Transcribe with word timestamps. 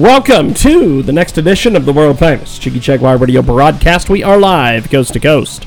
Welcome 0.00 0.54
to 0.54 1.02
the 1.02 1.12
next 1.12 1.36
edition 1.36 1.76
of 1.76 1.84
the 1.84 1.92
world 1.92 2.18
famous 2.18 2.58
Jiggy 2.58 2.80
Jaguar 2.80 3.18
radio 3.18 3.42
broadcast. 3.42 4.08
We 4.08 4.22
are 4.22 4.38
live 4.38 4.88
coast 4.88 5.12
to 5.12 5.20
coast 5.20 5.66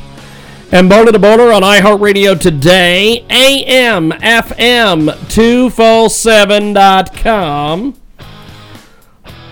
and 0.72 0.90
border 0.90 1.12
to 1.12 1.20
border 1.20 1.54
on 1.54 1.62
iHeartRadio 1.62 2.40
today, 2.40 3.24
AM, 3.30 4.10
FM, 4.10 5.12
247.com. 5.30 7.94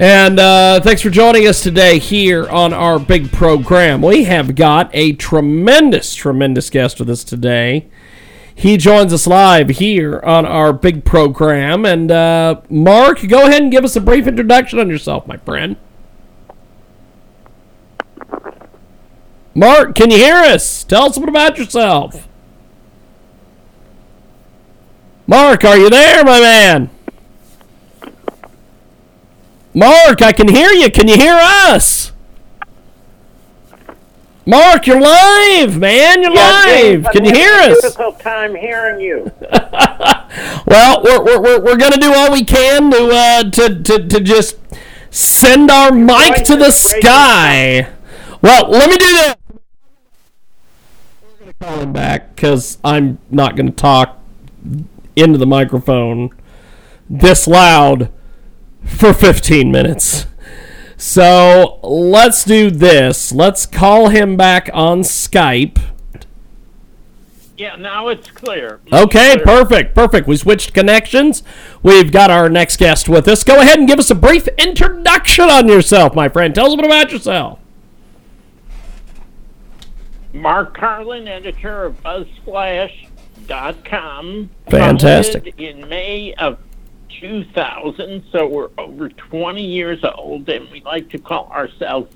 And 0.00 0.38
uh, 0.38 0.80
thanks 0.80 1.02
for 1.02 1.10
joining 1.10 1.48
us 1.48 1.60
today 1.60 1.98
here 1.98 2.48
on 2.48 2.72
our 2.72 3.00
big 3.00 3.32
program. 3.32 4.00
We 4.00 4.24
have 4.24 4.54
got 4.54 4.90
a 4.92 5.14
tremendous, 5.14 6.14
tremendous 6.14 6.70
guest 6.70 7.00
with 7.00 7.10
us 7.10 7.24
today. 7.24 7.88
He 8.54 8.76
joins 8.76 9.12
us 9.12 9.26
live 9.26 9.70
here 9.70 10.20
on 10.20 10.46
our 10.46 10.72
big 10.72 11.04
program. 11.04 11.84
And 11.84 12.12
uh, 12.12 12.60
Mark, 12.70 13.26
go 13.26 13.48
ahead 13.48 13.60
and 13.60 13.72
give 13.72 13.84
us 13.84 13.96
a 13.96 14.00
brief 14.00 14.28
introduction 14.28 14.78
on 14.78 14.88
yourself, 14.88 15.26
my 15.26 15.36
friend. 15.38 15.74
Mark, 19.52 19.96
can 19.96 20.12
you 20.12 20.18
hear 20.18 20.36
us? 20.36 20.84
Tell 20.84 21.06
us 21.06 21.16
a 21.16 21.20
bit 21.20 21.28
about 21.28 21.58
yourself. 21.58 22.28
Mark, 25.26 25.64
are 25.64 25.76
you 25.76 25.90
there, 25.90 26.22
my 26.22 26.38
man? 26.38 26.90
Mark, 29.78 30.22
I 30.22 30.32
can 30.32 30.48
hear 30.48 30.70
you. 30.70 30.90
Can 30.90 31.06
you 31.06 31.14
hear 31.16 31.38
us? 31.38 32.10
Mark, 34.44 34.88
you're 34.88 35.00
live, 35.00 35.78
man. 35.78 36.20
You're 36.20 36.34
Yeah, 36.34 36.64
live. 36.66 37.06
Can 37.12 37.24
you 37.24 37.32
hear 37.32 37.52
us? 37.52 37.82
Difficult 37.82 38.18
time 38.18 38.56
hearing 38.56 39.00
you. 39.00 39.30
Well, 40.66 41.02
we're, 41.02 41.24
we're, 41.24 41.40
we're, 41.40 41.60
we're 41.64 41.76
going 41.76 41.92
to 41.92 41.98
do 41.98 42.12
all 42.12 42.30
we 42.30 42.44
can 42.44 42.90
to, 42.90 43.08
uh, 43.10 43.50
to, 43.50 43.82
to, 43.82 44.06
to 44.06 44.20
just 44.20 44.58
send 45.10 45.70
our 45.70 45.90
mic 45.90 46.44
to 46.44 46.52
the 46.52 46.58
breaking 46.58 46.70
sky. 46.72 47.88
Well, 48.42 48.68
let 48.68 48.90
me 48.90 48.96
do 48.98 49.06
this. 49.06 49.34
We're 49.48 51.38
going 51.40 51.52
to 51.52 51.64
call 51.64 51.80
him 51.80 51.92
back 51.94 52.34
because 52.36 52.76
I'm 52.84 53.18
not 53.30 53.56
going 53.56 53.66
to 53.66 53.74
talk 53.74 54.20
into 55.16 55.38
the 55.38 55.46
microphone 55.46 56.30
this 57.08 57.48
loud 57.48 58.12
for 58.88 59.12
15 59.12 59.70
minutes. 59.70 60.26
So 60.96 61.78
let's 61.82 62.44
do 62.44 62.70
this. 62.70 63.32
Let's 63.32 63.66
call 63.66 64.08
him 64.08 64.36
back 64.36 64.68
on 64.72 65.00
Skype. 65.02 65.78
Yeah, 67.56 67.76
now 67.76 68.08
it's 68.08 68.30
clear. 68.30 68.80
Okay, 68.92 69.34
Clear. 69.34 69.44
perfect, 69.44 69.94
perfect. 69.94 70.28
We 70.28 70.36
switched 70.36 70.74
connections. 70.74 71.42
We've 71.82 72.12
got 72.12 72.30
our 72.30 72.48
next 72.48 72.76
guest 72.76 73.08
with 73.08 73.26
us. 73.26 73.42
Go 73.42 73.60
ahead 73.60 73.80
and 73.80 73.88
give 73.88 73.98
us 73.98 74.10
a 74.10 74.14
brief 74.14 74.46
introduction 74.58 75.50
on 75.50 75.66
yourself, 75.66 76.14
my 76.14 76.28
friend. 76.28 76.54
Tell 76.54 76.66
us 76.66 76.74
a 76.74 76.76
bit 76.76 76.86
about 76.86 77.10
yourself. 77.10 77.58
Mark 80.32 80.76
Karlin, 80.76 81.26
editor 81.26 81.84
of 81.84 82.00
BuzzFlash.com. 82.02 84.50
Fantastic. 84.70 85.42
founded 85.44 85.60
In 85.60 85.88
May 85.88 86.34
of 86.34 86.58
2000, 87.20 88.24
so 88.30 88.46
we're 88.46 88.70
over 88.78 89.08
20 89.08 89.62
years 89.62 90.04
old, 90.04 90.48
and 90.48 90.70
we 90.70 90.82
like 90.82 91.08
to 91.10 91.18
call 91.18 91.48
ourselves 91.50 92.14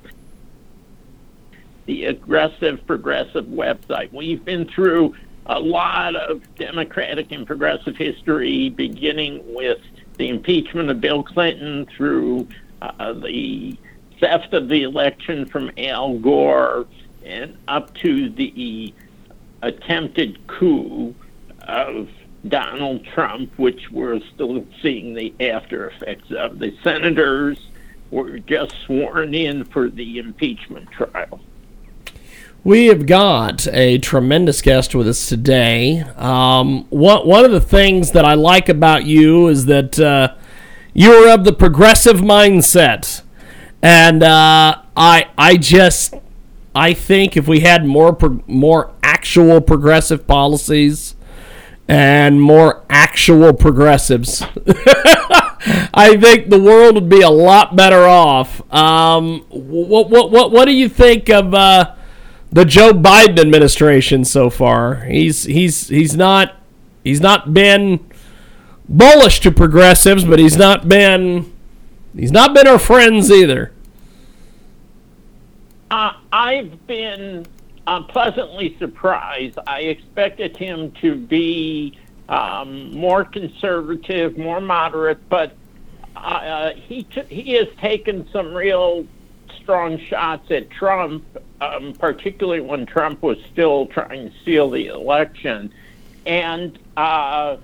the 1.87 2.05
aggressive 2.05 2.87
progressive 2.87 3.47
website. 3.47 4.13
We've 4.13 4.45
been 4.45 4.69
through 4.69 5.15
a 5.47 5.59
lot 5.59 6.15
of 6.15 6.43
democratic 6.55 7.33
and 7.33 7.47
progressive 7.47 7.97
history, 7.97 8.69
beginning 8.71 9.43
with 9.55 9.81
the 10.19 10.29
impeachment 10.29 10.91
of 10.91 11.01
Bill 11.01 11.23
Clinton 11.23 11.87
through 11.97 12.47
uh, 12.81 13.13
the 13.13 13.77
theft 14.21 14.55
of 14.55 14.69
the 14.69 14.85
election 14.85 15.47
from 15.47 15.71
Al 15.79 16.19
Gore 16.19 16.87
and 17.25 17.57
up 17.67 17.95
to 17.97 18.29
the 18.31 18.95
attempted 19.63 20.47
coup 20.47 21.15
of 21.61 22.09
Donald 22.49 23.05
Trump, 23.15 23.57
which 23.59 23.91
we're 23.91 24.21
still 24.35 24.67
seeing 24.81 25.15
the 25.15 25.35
after 25.41 25.91
effects 25.91 26.31
of. 26.33 26.59
The 26.59 26.77
senators 26.83 27.59
were 28.11 28.39
just 28.39 28.75
sworn 28.85 29.35
in 29.35 29.65
for 29.65 29.89
the 29.89 30.19
impeachment 30.19 30.91
trial. 30.91 31.41
We 32.65 32.87
have 32.87 33.07
got 33.07 33.67
a 33.69 33.99
tremendous 33.99 34.63
guest 34.63 34.95
with 34.95 35.09
us 35.09 35.29
today. 35.29 36.03
Um, 36.17 36.87
one, 36.91 37.27
one 37.27 37.45
of 37.45 37.51
the 37.51 37.61
things 37.61 38.13
that 38.13 38.25
I 38.25 38.35
like 38.35 38.69
about 38.69 39.05
you 39.05 39.49
is 39.49 39.67
that 39.67 39.99
uh, 39.99 40.35
you 40.95 41.13
are 41.13 41.35
of 41.35 41.45
the 41.45 41.53
progressive 41.53 42.19
mindset. 42.19 43.23
And 43.83 44.23
uh, 44.23 44.81
I, 44.97 45.29
I 45.37 45.57
just, 45.57 46.15
I 46.73 46.95
think 46.95 47.37
if 47.37 47.49
we 47.49 47.61
had 47.61 47.85
more, 47.85 48.13
pro- 48.13 48.45
more 48.47 48.93
actual 49.03 49.61
progressive 49.61 50.29
policies 50.29 51.17
and 51.89 52.41
more 52.41 52.85
actual 52.89 53.53
progressives, 53.53 54.43
I 55.95 56.17
think 56.21 56.49
the 56.49 56.61
world 56.61 56.95
would 56.95 57.09
be 57.09 57.23
a 57.23 57.31
lot 57.31 57.77
better 57.77 58.05
off. 58.05 58.61
Um, 58.73 59.45
what, 59.49 60.11
what, 60.11 60.31
what, 60.31 60.51
what 60.51 60.65
do 60.67 60.73
you 60.73 60.89
think 60.89 61.29
of? 61.29 61.55
Uh, 61.55 61.95
the 62.53 62.67
Joe 62.67 62.93
Biden 62.93 63.39
administration 63.39 64.25
so 64.25 64.51
far. 64.51 65.05
He's 65.07 65.45
he's 65.45 65.89
he's 65.89 66.15
not 66.15 66.55
he's 67.03 67.21
not 67.21 67.55
been 67.55 68.07
bullish 68.89 69.41
to 69.41 69.51
progressives, 69.51 70.25
but 70.25 70.39
he's 70.39 70.59
not 70.59 70.87
been 70.89 71.51
he's 72.15 72.31
not 72.31 72.55
been 72.55 72.69
our 72.69 72.79
friends 72.79 73.31
either. 73.31 73.73
Uh, 75.91 76.13
I've 76.31 76.87
been 76.87 77.47
uh, 77.87 78.03
pleasantly 78.03 78.77
surprised. 78.79 79.59
I 79.67 79.81
expected 79.81 80.57
him 80.57 80.93
to 81.01 81.17
be 81.17 81.99
um, 82.29 82.93
more 82.97 83.25
conservative, 83.25 84.39
more 84.39 84.61
moderate, 84.61 85.29
but 85.29 85.57
uh, 86.17 86.73
he 86.75 87.05
t- 87.05 87.23
he 87.29 87.53
has 87.55 87.69
taken 87.81 88.29
some 88.31 88.55
real 88.55 89.07
strong 89.61 89.99
shots 89.99 90.51
at 90.51 90.71
Trump, 90.71 91.25
um, 91.61 91.93
particularly 91.99 92.61
when 92.61 92.87
Trump 92.87 93.23
was 93.23 93.39
still 93.53 93.87
trying 93.87 94.31
to 94.31 94.37
steal 94.43 94.71
the 94.71 94.87
election, 94.89 95.73
and. 96.27 96.79
Uh, 96.97 97.57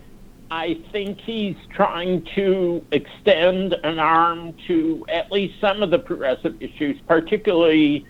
I 0.51 0.81
think 0.93 1.21
he's 1.21 1.57
trying 1.75 2.27
to 2.35 2.83
extend 2.91 3.75
an 3.85 3.99
arm 3.99 4.55
to 4.67 5.05
at 5.11 5.31
least 5.31 5.61
some 5.61 5.83
of 5.83 5.91
the 5.91 5.99
progressive 5.99 6.63
issues, 6.63 6.99
particularly 7.07 8.07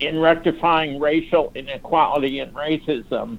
in 0.00 0.18
rectifying 0.18 0.98
racial 0.98 1.52
inequality 1.54 2.40
and 2.40 2.54
racism. 2.54 3.38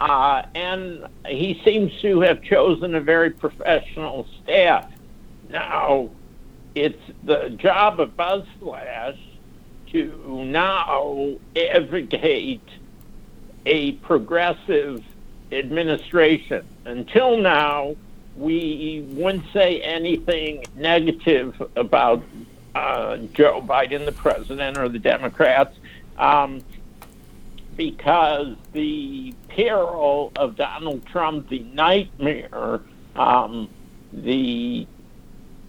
Uh, 0.00 0.42
and 0.54 1.06
he 1.26 1.60
seems 1.64 1.92
to 2.00 2.20
have 2.20 2.42
chosen 2.42 2.94
a 2.94 3.00
very 3.00 3.30
professional 3.30 4.26
staff. 4.42 4.90
Now, 5.50 6.10
it's 6.74 7.00
the 7.24 7.50
job 7.50 8.00
of 8.00 8.16
BuzzFlash 8.16 9.18
to 9.92 10.44
now 10.44 11.36
advocate 11.56 12.62
a 13.66 13.92
progressive 13.92 15.04
administration. 15.52 16.64
Until 16.84 17.36
now, 17.36 17.96
we 18.36 19.04
wouldn't 19.10 19.44
say 19.52 19.80
anything 19.82 20.64
negative 20.76 21.60
about 21.76 22.22
uh, 22.74 23.18
Joe 23.34 23.60
Biden, 23.60 24.06
the 24.06 24.12
president, 24.12 24.78
or 24.78 24.88
the 24.88 24.98
Democrats, 24.98 25.76
um, 26.20 26.60
because 27.76 28.54
the 28.72 29.34
peril 29.48 30.30
of 30.36 30.54
Donald 30.54 31.04
Trump, 31.06 31.48
the 31.48 31.60
nightmare, 31.60 32.80
um, 33.16 33.68
the 34.12 34.86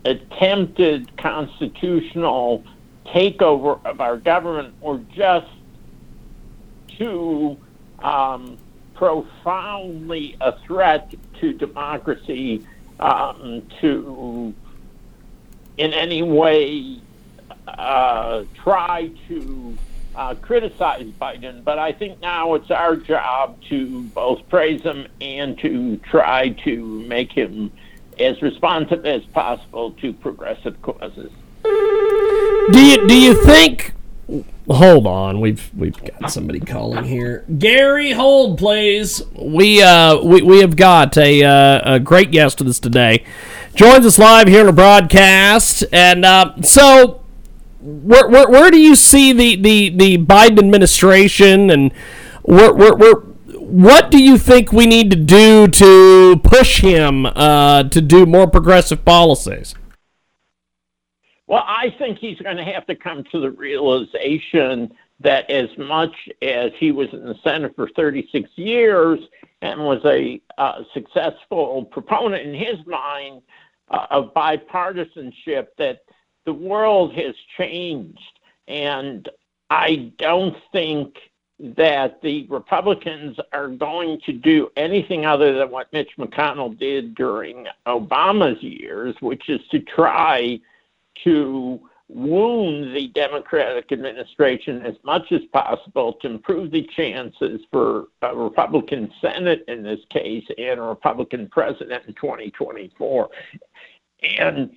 attempted 0.04 1.16
constitutional 1.18 2.64
takeover 3.06 3.84
of 3.86 4.02
our 4.02 4.18
government 4.18 4.74
were 4.82 5.00
just 5.16 5.48
too 6.88 7.58
um, 8.00 8.58
profoundly 8.94 10.36
a 10.42 10.58
threat 10.60 11.14
to 11.40 11.54
democracy 11.54 12.66
um, 13.00 13.64
to 13.80 14.54
in 15.78 15.94
any 15.94 16.22
way 16.22 17.00
uh, 17.68 18.44
try 18.64 19.10
to 19.28 19.78
uh, 20.16 20.36
criticize 20.36 21.06
Biden, 21.20 21.64
but 21.64 21.80
I 21.80 21.92
think 21.92 22.22
now 22.22 22.54
it's 22.56 22.72
our 22.72 22.96
job 22.96 23.62
to 23.70 24.04
both 24.04 24.48
praise 24.50 24.82
him 24.82 25.08
and 25.20 25.58
to 25.60 25.98
try 25.98 26.50
to 26.66 26.86
make 27.02 27.32
him 27.32 27.72
as 28.20 28.42
responsive 28.42 29.06
as 29.06 29.24
possible 29.26 29.92
to 29.92 30.14
progressive 30.14 30.82
causes. 30.82 31.32
Do 31.64 32.80
you 32.80 33.08
do 33.08 33.18
you 33.18 33.44
think? 33.46 33.94
Hold 34.70 35.08
on, 35.08 35.42
we've 35.42 35.70
we've 35.76 35.98
got 36.04 36.32
somebody 36.32 36.60
calling 36.60 37.04
here. 37.04 37.46
Gary, 37.58 38.12
hold 38.12 38.58
please. 38.58 39.22
We 39.36 39.82
uh 39.82 40.22
we, 40.22 40.42
we 40.42 40.60
have 40.60 40.76
got 40.76 41.18
a 41.18 41.44
uh, 41.44 41.96
a 41.96 42.00
great 42.00 42.32
guest 42.32 42.60
with 42.60 42.68
us 42.70 42.80
today. 42.80 43.26
Joins 43.76 44.06
us 44.06 44.18
live 44.18 44.48
here 44.48 44.62
on 44.62 44.66
the 44.68 44.74
broadcast, 44.74 45.84
and 45.92 46.26
uh, 46.26 46.62
so 46.62 47.21
where, 47.82 48.28
where 48.28 48.50
where 48.50 48.72
do 48.72 48.80
you 48.80 48.96
see 48.96 49.34
the 49.34 49.56
the 49.56 49.90
the 49.90 50.18
Biden 50.18 50.60
administration 50.60 51.70
and 51.70 51.92
where 52.44 52.74
where, 52.74 52.96
where 52.96 53.16
what 53.72 54.12
do 54.12 54.22
you 54.22 54.38
think 54.38 54.72
we 54.72 54.86
need 54.86 55.10
to 55.12 55.18
do 55.18 55.68
to 55.68 56.42
push 56.44 56.82
him 56.82 57.26
uh, 57.26 57.84
to 57.84 58.02
do 58.02 58.26
more 58.26 58.48
progressive 58.48 59.06
policies? 59.06 59.76
Well, 61.48 61.64
I 61.66 61.94
think 61.98 62.18
he's 62.20 62.38
going 62.40 62.58
to 62.58 62.64
have 62.64 62.86
to 62.88 62.96
come 62.96 63.24
to 63.32 63.40
the 63.40 63.52
realization 63.52 64.94
that 65.20 65.50
as 65.50 65.70
much 65.78 66.14
as 66.42 66.72
he 66.80 66.92
was 66.92 67.10
in 67.14 67.26
the 67.26 67.36
Senate 67.44 67.76
for 67.76 67.90
36 67.96 68.50
years 68.56 69.20
and 69.62 69.80
was 69.80 70.02
a 70.06 70.42
uh, 70.58 70.84
successful 70.94 71.86
proponent 71.86 72.46
in 72.46 72.54
his 72.54 72.86
mind 72.86 73.42
uh, 73.90 74.08
of 74.10 74.34
bipartisanship, 74.34 75.68
that 75.78 76.02
the 76.46 76.54
world 76.54 77.14
has 77.14 77.36
changed. 77.58 78.40
And 78.68 79.28
I 79.70 80.12
don't 80.18 80.56
think 80.72 81.18
that 81.60 82.22
the 82.22 82.48
Republicans 82.50 83.38
are 83.54 83.68
going 83.68 84.20
to 84.26 84.34
do 84.34 84.70
anything 84.76 85.26
other 85.26 85.54
than 85.54 85.70
what 85.70 85.94
Mitch 85.94 86.12
McConnell 86.18 86.78
did 86.78 87.14
during 87.14 87.68
Obama's 87.86 88.62
years, 88.64 89.16
which 89.20 89.48
is 89.50 89.62
to 89.70 89.80
try 89.80 90.60
to 91.24 91.80
wound 92.10 92.96
the 92.96 93.08
Democratic 93.10 93.92
administration 93.92 94.86
as 94.86 94.96
much 95.04 95.32
as 95.32 95.42
possible 95.54 96.14
to 96.14 96.28
improve 96.28 96.72
the 96.72 96.88
chances 96.96 97.62
for 97.72 98.08
a 98.22 98.36
Republican 98.36 99.12
Senate 99.22 99.64
in 99.68 99.84
this 99.84 100.00
case 100.10 100.46
and 100.58 100.80
a 100.80 100.84
Republican 100.84 101.48
president 101.48 102.04
in 102.08 102.14
2024. 102.16 103.30
And 104.38 104.72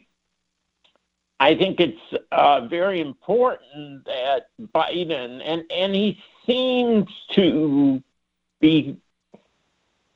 I 1.44 1.54
think 1.54 1.78
it's 1.78 2.24
uh, 2.32 2.66
very 2.68 3.02
important 3.02 4.06
that 4.06 4.46
Biden, 4.74 5.42
and, 5.44 5.62
and 5.70 5.94
he 5.94 6.18
seems 6.46 7.06
to 7.32 8.02
be 8.60 8.96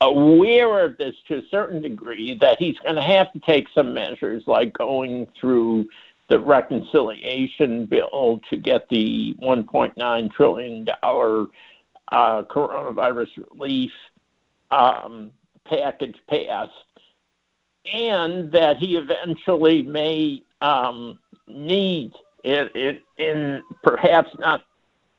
aware 0.01 0.87
of 0.87 0.97
this 0.97 1.15
to 1.27 1.41
a 1.41 1.43
certain 1.51 1.83
degree, 1.83 2.39
that 2.41 2.57
he's 2.59 2.79
going 2.79 2.95
to 2.95 3.03
have 3.03 3.31
to 3.35 3.41
take 3.41 3.67
some 3.75 3.93
measures 3.93 4.45
like 4.47 4.73
going 4.73 5.27
through 5.39 5.87
the 6.31 6.41
reconciliation 6.41 7.85
bill 7.85 8.41
to 8.49 8.57
get 8.57 8.89
the 8.89 9.37
$1.9 9.43 10.33
trillion 10.33 10.89
uh, 10.89 12.43
coronavirus 12.43 13.29
relief 13.51 13.93
um, 14.71 15.31
package 15.67 16.17
passed, 16.31 16.73
and 17.93 18.51
that 18.51 18.79
he 18.79 18.97
eventually 18.97 19.83
may 19.83 20.43
um, 20.61 21.19
need, 21.47 22.13
it, 22.45 23.03
in 23.19 23.63
perhaps 23.83 24.31
not 24.39 24.63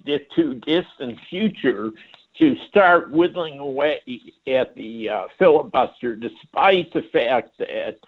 the 0.06 0.20
too 0.36 0.56
distant 0.56 1.20
future, 1.30 1.92
to 2.38 2.56
start 2.70 3.12
whittling 3.12 3.60
away 3.60 4.00
at 4.48 4.74
the 4.76 5.10
uh, 5.10 5.24
filibuster, 5.38 6.16
despite 6.16 6.92
the 6.94 7.04
fact 7.12 7.52
that 7.60 8.00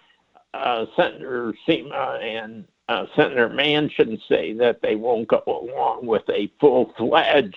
uh, 0.54 0.86
Senator 0.96 1.54
Sinema 1.68 2.22
and 2.22 2.64
uh, 2.88 3.06
Senator 3.14 3.48
Manchin 3.48 4.18
say 4.28 4.52
that 4.54 4.80
they 4.82 4.96
won't 4.96 5.28
go 5.28 5.42
along 5.46 6.06
with 6.06 6.22
a 6.30 6.50
full 6.60 6.92
fledged 6.96 7.56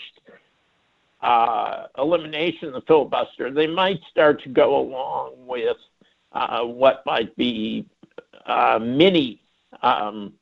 uh, 1.21 1.87
elimination 1.97 2.69
of 2.69 2.73
the 2.73 2.81
filibuster. 2.81 3.51
They 3.51 3.67
might 3.67 3.99
start 4.11 4.43
to 4.43 4.49
go 4.49 4.79
along 4.79 5.33
with 5.47 5.77
uh, 6.33 6.61
what 6.63 7.03
might 7.05 7.35
be 7.35 7.85
uh, 8.45 8.79
mini 8.81 9.41
um, 9.81 10.33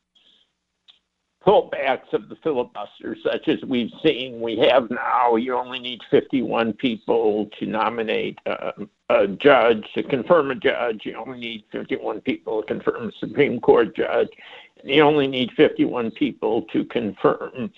pullbacks 1.46 2.14
of 2.14 2.30
the 2.30 2.36
filibuster, 2.38 3.18
such 3.24 3.48
as 3.48 3.62
we've 3.68 3.92
seen 4.04 4.40
we 4.40 4.58
have 4.58 4.90
now. 4.90 5.36
You 5.36 5.56
only 5.56 5.80
need 5.80 6.00
51 6.10 6.74
people 6.74 7.50
to 7.60 7.66
nominate 7.66 8.40
uh, 8.46 8.72
a 9.10 9.28
judge, 9.28 9.86
to 9.96 10.04
confirm 10.04 10.52
a 10.52 10.56
judge. 10.56 11.02
You 11.04 11.16
only 11.16 11.40
need 11.40 11.66
51 11.72 12.22
people 12.22 12.62
to 12.62 12.68
confirm 12.68 13.10
a 13.10 13.12
Supreme 13.20 13.60
Court 13.60 13.96
judge. 13.96 14.30
You 14.84 15.04
only 15.04 15.28
need 15.28 15.52
51 15.56 16.12
people 16.12 16.64
to 16.74 16.86
confirm 16.86 17.72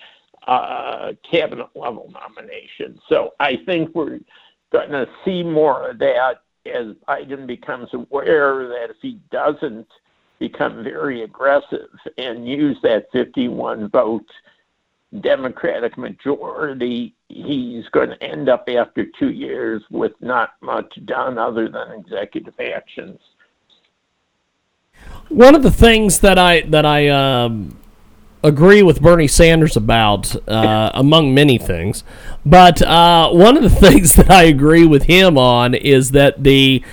uh, 0.47 1.13
cabinet 1.29 1.69
level 1.75 2.11
nominations. 2.13 2.99
So 3.09 3.33
I 3.39 3.57
think 3.65 3.93
we're 3.95 4.19
going 4.71 4.91
to 4.91 5.07
see 5.23 5.43
more 5.43 5.89
of 5.89 5.99
that 5.99 6.41
as 6.65 6.95
Biden 7.07 7.45
becomes 7.47 7.89
aware 7.93 8.67
that 8.67 8.89
if 8.89 8.97
he 9.01 9.19
doesn't 9.31 9.87
become 10.39 10.83
very 10.83 11.23
aggressive 11.23 11.89
and 12.17 12.47
use 12.47 12.77
that 12.83 13.07
51 13.11 13.89
vote 13.89 14.25
Democratic 15.21 15.97
majority, 15.97 17.13
he's 17.29 17.87
going 17.89 18.09
to 18.09 18.23
end 18.23 18.49
up 18.49 18.67
after 18.67 19.05
two 19.17 19.31
years 19.31 19.81
with 19.89 20.13
not 20.19 20.51
much 20.61 20.91
done 21.05 21.37
other 21.37 21.69
than 21.69 21.91
executive 21.93 22.53
actions. 22.59 23.19
One 25.29 25.55
of 25.55 25.63
the 25.63 25.71
things 25.71 26.19
that 26.19 26.37
I 26.37 26.61
that 26.61 26.85
I 26.85 27.07
um, 27.09 27.77
agree 28.43 28.83
with 28.83 29.01
Bernie 29.01 29.27
Sanders 29.27 29.75
about, 29.75 30.35
uh, 30.47 30.91
among 30.93 31.33
many 31.33 31.57
things, 31.57 32.03
but 32.45 32.81
uh, 32.81 33.29
one 33.31 33.57
of 33.57 33.63
the 33.63 33.69
things 33.89 34.13
that 34.13 34.29
I 34.29 34.43
agree 34.43 34.85
with 34.85 35.03
him 35.03 35.37
on 35.37 35.73
is 35.73 36.11
that 36.11 36.43
the 36.43 36.83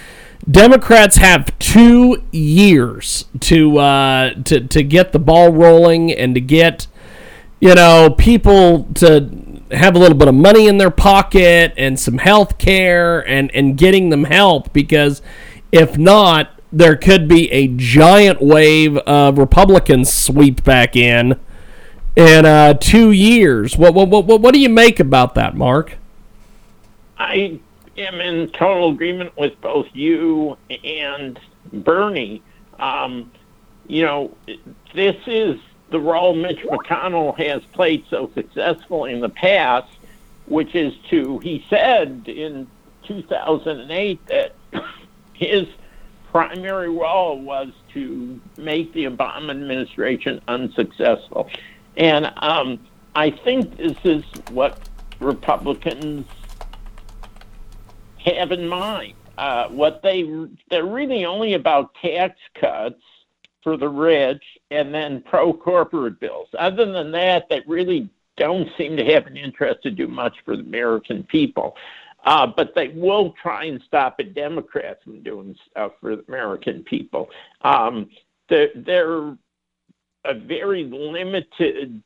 Democrats 0.51 1.17
have 1.17 1.57
two 1.59 2.23
years 2.33 3.27
to 3.41 3.79
uh, 3.79 4.35
to 4.43 4.61
to 4.61 4.83
get 4.83 5.13
the 5.13 5.19
ball 5.19 5.53
rolling 5.53 6.13
and 6.13 6.35
to 6.35 6.41
get 6.41 6.87
you 7.61 7.75
know 7.75 8.15
people 8.17 8.89
to 8.95 9.63
have 9.71 9.95
a 9.95 9.99
little 9.99 10.19
bit 10.19 10.29
of 10.29 10.35
money 10.35 10.67
in 10.67 10.79
their 10.79 10.91
pocket 10.91 11.73
and 11.77 11.99
some 11.99 12.19
health 12.19 12.59
care 12.59 13.27
and 13.29 13.55
and 13.55 13.79
getting 13.79 14.11
them 14.11 14.25
help 14.25 14.73
because 14.73 15.23
if 15.71 15.97
not 15.97 16.61
there 16.73 16.97
could 16.97 17.29
be 17.29 17.51
a 17.53 17.69
giant 17.69 18.41
wave 18.41 18.97
of 18.99 19.39
Republicans 19.39 20.13
sweep 20.13 20.65
back 20.65 20.97
in 20.97 21.39
in 22.17 22.45
uh, 22.45 22.75
two 22.75 23.13
years. 23.13 23.77
What, 23.77 23.95
what 23.95 24.09
what 24.09 24.41
what 24.41 24.53
do 24.55 24.59
you 24.59 24.69
make 24.69 24.99
about 24.99 25.35
that, 25.35 25.55
Mark? 25.55 25.99
I 27.19 27.61
am 27.97 28.21
in 28.21 28.49
total 28.51 28.91
agreement 28.91 29.37
with 29.37 29.61
both 29.61 29.87
you 29.93 30.57
and 30.85 31.39
Bernie. 31.73 32.43
Um, 32.79 33.31
you 33.87 34.03
know, 34.03 34.37
this 34.95 35.17
is 35.27 35.59
the 35.91 36.01
role 36.01 36.35
Mitch 36.35 36.61
McConnell 36.61 37.37
has 37.39 37.63
played 37.73 38.05
so 38.09 38.31
successfully 38.35 39.13
in 39.13 39.21
the 39.21 39.29
past, 39.29 39.93
which 40.47 40.75
is 40.75 40.95
to, 41.11 41.39
he 41.39 41.65
said 41.69 42.25
in 42.27 42.67
2008 43.05 44.27
that 44.27 44.55
his 45.35 45.67
primary 46.31 46.89
role 46.89 47.39
was 47.39 47.69
to 47.93 48.41
make 48.57 48.93
the 48.95 49.05
Obama 49.05 49.51
administration 49.51 50.41
unsuccessful. 50.49 51.51
And 51.97 52.33
um, 52.39 52.79
I 53.15 53.31
think 53.31 53.77
this 53.77 53.97
is 54.05 54.25
what 54.51 54.89
Republicans 55.21 56.27
have 58.25 58.53
in 58.53 58.69
mind. 58.69 59.15
Uh, 59.39 59.69
what 59.69 60.03
they 60.03 60.25
they're 60.71 60.85
really 60.85 61.25
only 61.25 61.55
about 61.55 61.95
tax 62.03 62.39
cuts 62.61 63.01
for 63.63 63.77
the 63.77 63.89
rich 63.89 64.43
and 64.71 64.93
then 64.93 65.23
pro 65.23 65.53
corporate 65.53 66.21
bills. 66.21 66.49
Other 66.59 66.91
than 66.91 67.11
that, 67.13 67.49
they 67.49 67.63
really 67.67 68.11
don't 68.37 68.69
seem 68.77 68.97
to 68.97 69.05
have 69.07 69.27
an 69.27 69.37
interest 69.37 69.83
to 69.85 69.91
do 69.91 70.09
much 70.09 70.35
for 70.45 70.57
the 70.57 70.63
American 70.63 71.23
people. 71.25 71.77
Uh, 72.25 72.47
but 72.47 72.73
they 72.75 72.89
will 72.89 73.35
try 73.43 73.65
and 73.65 73.83
stop 73.87 74.19
a 74.21 74.25
Democrat 74.25 75.03
from 75.03 75.23
doing 75.23 75.57
stuff 75.71 75.93
for 76.01 76.17
the 76.17 76.25
American 76.29 76.85
people. 76.85 77.29
Um, 77.63 78.11
they're, 78.49 78.69
they're 78.77 79.37
a 80.25 80.35
very 80.35 80.85
limited, 80.85 82.01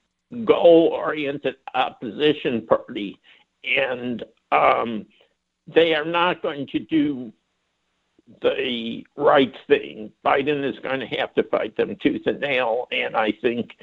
goal 0.45 0.89
oriented 0.93 1.57
opposition 1.75 2.67
party, 2.67 3.19
and 3.65 4.25
um, 4.53 5.05
they 5.67 5.95
are 5.95 6.05
not 6.05 6.43
going 6.43 6.67
to 6.69 6.79
do 6.79 7.33
the 8.43 9.07
right 9.17 9.55
thing. 9.69 10.11
Biden 10.25 10.65
is 10.69 10.79
going 10.81 11.01
to 11.01 11.07
have 11.07 11.35
to 11.35 11.45
fight 11.45 11.77
them 11.77 11.97
tooth 12.03 12.27
and 12.27 12.41
nail, 12.41 12.89
and 12.91 13.17
I 13.17 13.33
think 13.33 13.77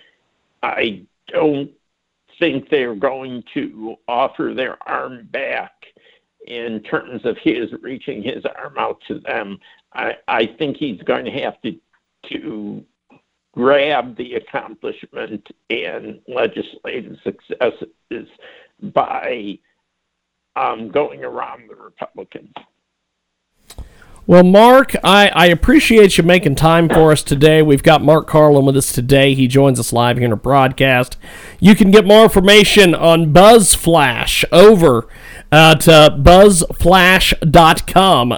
I 0.62 1.04
don't 1.28 1.72
think 2.40 2.70
they're 2.70 2.96
going 2.96 3.44
to 3.54 3.96
offer 4.08 4.54
their 4.56 4.78
arm 4.88 5.28
back 5.32 5.72
in 6.48 6.82
terms 6.82 7.26
of 7.26 7.38
his 7.38 7.72
reaching 7.82 8.22
his 8.22 8.44
arm 8.58 8.76
out 8.78 9.00
to 9.08 9.20
them. 9.20 9.60
I, 9.94 10.18
I 10.28 10.46
think 10.46 10.78
he's 10.78 11.02
going 11.04 11.26
to 11.26 11.32
have 11.32 11.62
to 11.62 11.80
to 12.30 12.84
grab 13.54 14.18
the 14.18 14.36
accomplishment 14.36 15.48
and 15.70 16.20
legislative 16.28 17.18
successes 17.24 18.28
by 18.82 19.60
um, 20.56 20.90
going 20.90 21.24
around 21.24 21.70
the 21.70 21.76
Republicans. 21.76 22.54
Well, 24.26 24.44
Mark, 24.44 24.96
I, 25.04 25.28
I 25.36 25.48
appreciate 25.48 26.18
you 26.18 26.24
making 26.24 26.56
time 26.56 26.88
for 26.88 27.12
us 27.12 27.24
today. 27.24 27.62
We've 27.62 27.84
got 27.84 28.02
Mark 28.02 28.30
Karlin 28.30 28.66
with 28.66 28.78
us 28.78 28.94
today. 28.94 29.34
He 29.34 29.50
joins 29.50 29.82
us 29.82 29.92
live 29.92 30.16
here 30.16 30.28
in 30.28 30.32
a 30.32 30.38
broadcast. 30.38 31.18
You 31.60 31.76
can 31.76 31.92
get 31.92 32.06
more 32.06 32.24
information 32.24 32.96
on 32.96 33.34
BuzzFlash 33.34 34.46
over 34.50 35.10
at 35.52 35.90
uh, 35.90 36.12
buzzflash.com. 36.18 37.44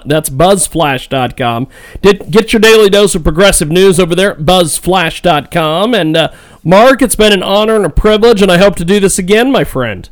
That's 0.07 0.31
buzzflash.com. 0.31 1.67
Did, 2.01 2.31
get 2.31 2.51
your 2.51 2.59
daily 2.59 2.89
dose 2.89 3.13
of 3.13 3.23
progressive 3.23 3.69
news 3.69 3.99
over 3.99 4.15
there 4.15 4.31
at 4.31 4.39
buzzflash.com. 4.39 5.93
And 5.93 6.17
uh, 6.17 6.33
Mark, 6.63 7.03
it's 7.03 7.15
been 7.15 7.31
an 7.31 7.43
honor 7.43 7.75
and 7.75 7.85
a 7.85 7.91
privilege, 7.91 8.41
and 8.41 8.51
I 8.51 8.57
hope 8.57 8.75
to 8.77 8.85
do 8.85 8.99
this 8.99 9.19
again, 9.19 9.51
my 9.51 9.63
friend. 9.63 10.09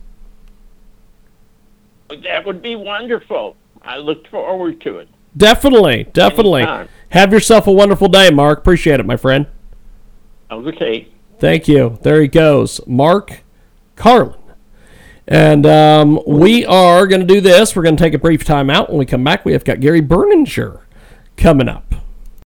That 2.22 2.46
would 2.46 2.62
be 2.62 2.76
wonderful. 2.76 3.56
I 3.82 3.98
look 3.98 4.28
forward 4.28 4.82
to 4.82 4.98
it. 5.00 5.10
Definitely, 5.36 6.06
definitely. 6.14 6.62
Anytime. 6.62 6.90
Have 7.10 7.34
yourself 7.34 7.68
a 7.68 7.72
wonderful 7.72 8.08
day, 8.08 8.30
Mark. 8.30 8.60
Appreciate 8.60 9.00
it, 9.00 9.06
my 9.06 9.18
friend. 9.18 9.48
Okay. 10.52 11.10
Thank 11.40 11.68
you. 11.68 11.98
There 12.02 12.22
he 12.22 12.28
goes, 12.28 12.80
Mark 12.88 13.42
Karlin. 13.96 14.38
And 15.28 15.66
um, 15.66 16.20
we 16.28 16.66
are 16.66 17.08
going 17.08 17.22
to 17.22 17.28
do 17.28 17.42
this. 17.42 17.76
We're 17.76 17.84
going 17.84 17.96
to 17.96 18.04
take 18.04 18.14
a 18.14 18.20
brief 18.20 18.44
time 18.44 18.70
out. 18.70 18.90
When 18.90 19.00
we 19.00 19.06
come 19.06 19.24
back, 19.24 19.46
we 19.46 19.54
have 19.54 19.64
got 19.64 19.80
Gary 19.80 20.02
Berninger 20.02 20.82
coming 21.38 21.70
up. 21.70 21.96